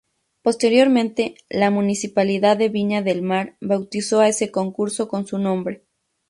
Posteriormente, 0.41 1.35
la 1.47 1.69
Municipalidad 1.69 2.57
de 2.57 2.69
Viña 2.69 3.03
del 3.03 3.21
Mar 3.21 3.55
bautizó 3.61 4.19
a 4.19 4.29
ese 4.29 4.49
concurso 4.49 5.07
con 5.07 5.27
su 5.27 5.37
nombre. 5.37 5.85